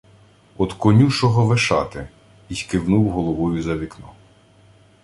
—Од 0.57 0.73
конюшого 0.73 1.45
Вишати...— 1.45 2.09
й 2.49 2.65
кивнув 2.69 3.09
головою 3.09 3.63
за 3.63 3.77
вікно. 3.77 4.11